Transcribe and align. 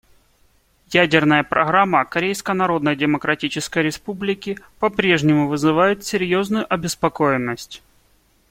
Ядерная 0.93 1.43
программа 1.43 2.03
Корейской 2.05 2.55
Народно-Демократической 2.55 3.83
Республики 3.83 4.57
по-прежнему 4.79 5.47
вызывает 5.47 6.03
серьезную 6.03 6.65
обеспокоенность. 6.73 7.83